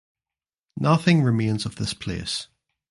Nothing 0.77 1.21
remains 1.21 1.63
of 1.67 1.75
this 1.75 1.93
place. 1.93 2.47